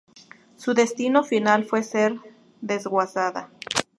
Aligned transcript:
Su 0.55 0.73
destino 0.73 1.23
final 1.23 1.63
fue 1.63 1.83
ser 1.83 2.15
desguazada. 2.59 3.51